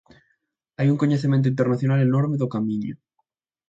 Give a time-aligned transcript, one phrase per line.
[0.77, 2.93] Hai un coñecemento internacional enorme do Camiño.